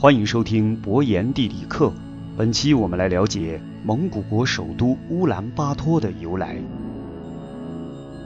[0.00, 1.92] 欢迎收听博言地理课。
[2.34, 6.56] 本期我们来了解蒙古国首都乌兰巴托的由来。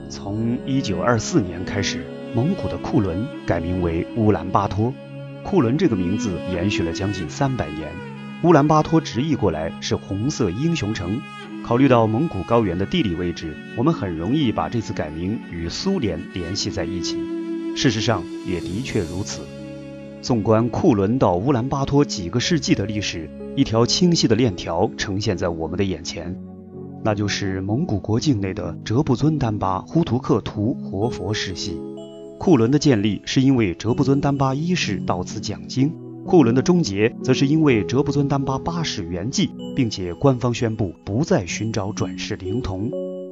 [0.09, 4.93] 从1924年开始，蒙古的库伦改名为乌兰巴托。
[5.43, 7.91] 库伦这个名字延续了将近三百年。
[8.43, 11.19] 乌兰巴托直译过来是“红色英雄城”。
[11.61, 17.17] 考虑到蒙古高原的地理位置，我们很容易把这次改名与苏联联系在一起。
[17.75, 19.41] 事实上，也的确如此。
[20.25, 26.35] 纵观库伦到乌兰巴托几个世纪的历史，一条清晰的链条呈现在我们的眼前，
[27.03, 31.79] 那就是蒙古国境内的哲布尊丹巴呼图克图活佛世系。
[32.39, 35.93] 库伦的建立是因为哲布尊丹巴一世到此讲经，
[36.25, 42.89] 库伦的终结则是因为哲布尊丹巴八世圆寂，并且官方宣布不再寻找转世灵童。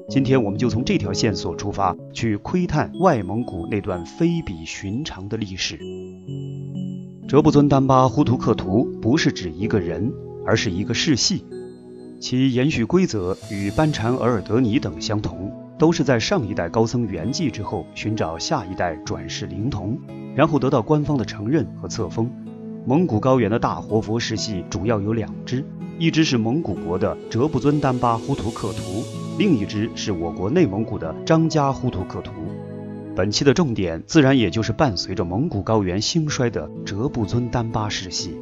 [0.10, 5.80] 今天我们就从这条线索出发，去窥探外蒙古那段非比寻常的历史。
[7.34, 10.14] 哲布尊丹巴呼图克图不是指一个人，
[10.46, 11.44] 而是一个世系，
[12.20, 19.98] 其延续规则与班禅额尔德尼等相同，都是在上一代高僧圆寂之后寻找下一代转世灵童，
[20.36, 22.30] 然后得到官方的承认和册封。
[22.86, 25.66] 蒙古高原的大活佛世系主要有两支，
[25.98, 29.04] 一支是蒙古国的哲布尊丹巴呼图克图，
[29.40, 32.32] 另一支是我国内蒙古的张家呼图克图。
[33.16, 38.36] 本期的重点自然也就是伴随着蒙古高原兴衰的哲布尊丹巴世系。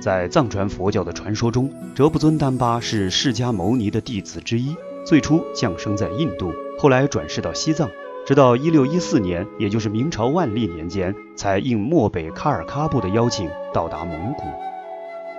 [0.00, 7.90] 在藏传佛教的传说中，哲布尊丹巴是释迦牟尼的弟子之一，最初降生在印度，后来转世到西藏，
[8.24, 14.44] 直到一六一四年，也就是明朝万历年间，才应漠北喀尔喀布的邀请到达蒙古。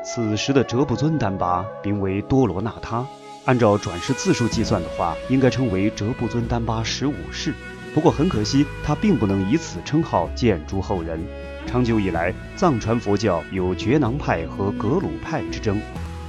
[0.04, 3.08] 此时的哲布尊丹巴名为多罗纳他，
[3.46, 7.54] 按照转世字数计算的话，应该称为哲布尊丹巴十五世。
[7.94, 11.20] 不过很可惜，他并不能以此称号见诸后人。
[11.66, 15.80] 长久以来，藏传佛教有觉囊派和格鲁派之争，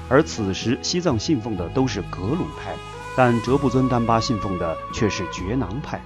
[0.09, 2.75] 而此时西藏信奉的都是格鲁派，
[3.17, 6.01] 但哲布尊丹巴信奉的却是觉囊派。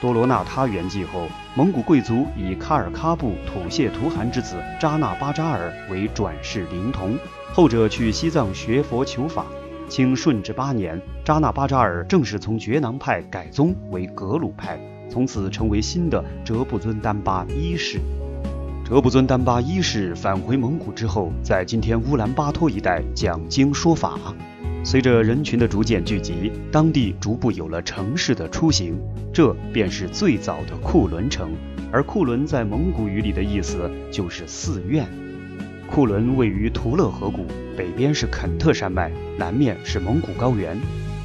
[0.00, 1.26] 多罗纳他圆寂后，
[1.56, 7.18] 蒙古贵族以喀尔喀布土谢图汗之子扎纳巴扎尔为转世灵童，
[7.52, 9.46] 后者去西藏学佛求法。
[9.88, 14.78] 清顺治八年，扎纳巴扎尔正式从觉囊派改宗为格鲁派，
[15.10, 17.98] 从此成为新的哲布尊丹巴一世。
[18.84, 24.18] 哲布尊丹巴一世返回蒙古之后，在今天乌兰巴托一带讲经说法。
[24.84, 28.98] 随着人群的逐渐聚集，当地逐步有了城市的雏形，
[29.32, 31.50] 这便是最早的库伦城。
[31.90, 35.06] 而库伦在蒙古语里的意思就是寺院。
[35.90, 37.46] 库伦位于图勒河谷，
[37.78, 39.08] 北边是肯特山脉，
[39.38, 40.76] 南面是蒙古高原。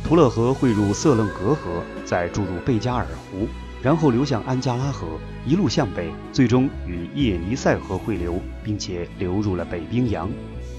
[0.03, 3.47] 图勒河汇入色楞格河，再注入贝加尔湖，
[3.81, 5.07] 然后流向安加拉河，
[5.47, 10.29] 一路向北，最终与叶尼塞河汇流，并且流入了北冰洋。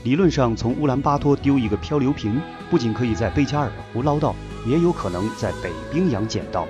[0.05, 2.41] 理论上，从乌兰巴托丢一个漂流瓶，
[2.71, 4.33] 不仅可以在贝加尔湖捞到，
[4.65, 6.69] 也有可能在北冰洋捡到。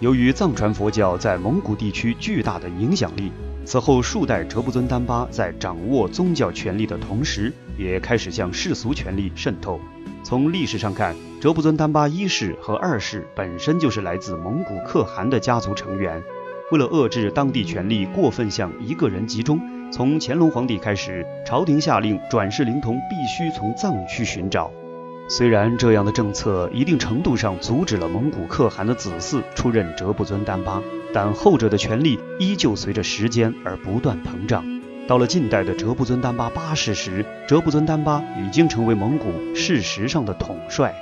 [0.00, 3.32] 由于藏传佛教在蒙古地区巨大的影响力。
[3.66, 9.80] 此后数代哲布尊丹巴在掌握宗教权力的同时，也开始向世俗权力渗透。
[10.22, 16.22] 从历史上看，哲布尊丹巴一世和二世本身就是来自蒙古可汗的家族成员。
[16.70, 19.60] 为了遏制当地权力过分向一个人集中，
[19.90, 24.70] 从乾隆皇帝开始，朝廷下令转世灵童必须从藏区寻找。
[25.28, 30.82] 虽然这样的政策一定程度上阻止了蒙古可汗的子嗣出任哲布尊丹巴。
[31.12, 34.62] 但后者的权力依旧随着时间而不断膨胀。
[35.08, 40.94] 到了近代的哲布尊丹巴八世时，哲布尊丹巴已经成为蒙古事实上的统帅。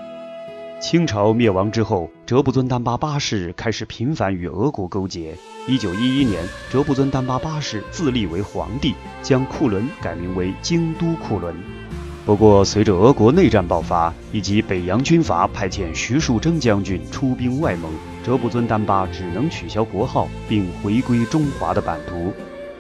[0.81, 5.35] 清朝灭亡之后，哲布尊丹巴八世开始频繁与俄国勾结。
[5.67, 11.57] 一九一一年，哲布尊丹巴八世自立为皇帝，将库伦改名为京都库伦。
[12.27, 17.93] 不过，随着俄国内战爆发，以及北洋军阀派遣徐树铮将军出兵外蒙。
[18.25, 22.33] 哲布尊丹巴只能取消国号，并回归中华的版图。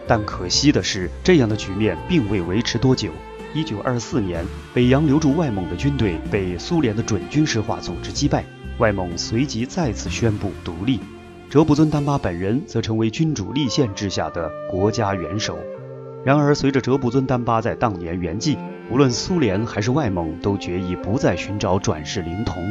[0.06, 3.10] 但可惜的是，这样的局面并未维持多久。
[3.52, 4.42] 一九二四年，
[4.72, 8.46] 北洋留驻外蒙的军队被苏联的准军事化组织击败，
[8.78, 10.98] 外蒙随即再次宣布独立。
[11.50, 15.58] 哲布尊丹巴本人则成为君主立宪制下的国家元首。
[16.24, 18.56] 然而，随着哲布尊丹巴在当年圆寂，
[18.90, 22.62] 无论苏联还是外蒙都决意不再寻找转世灵童。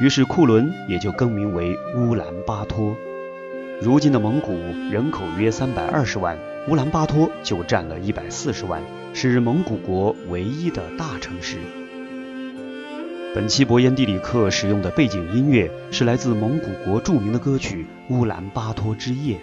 [0.00, 2.96] 于是库伦也就更名为乌兰巴托。
[3.80, 4.52] 如今的蒙古
[4.90, 6.36] 人口约三百二十万，
[6.68, 8.82] 乌兰巴托就占了一百四十万，
[9.12, 11.58] 是蒙古国唯一的大城市。
[13.34, 19.36] 本期博言地理课使用的背景音乐是来自蒙古国著名的歌曲《乌兰巴托之夜》。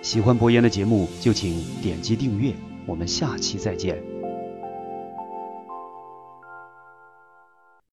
[0.00, 2.52] 喜欢博言的节目就请点击订阅。
[2.86, 4.15] 我们下期再见。